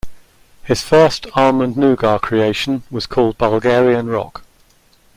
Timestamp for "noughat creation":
1.77-2.81